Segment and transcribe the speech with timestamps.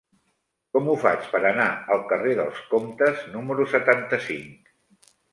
[0.75, 4.73] Com ho faig per anar al carrer dels Comtes número setanta-cinc?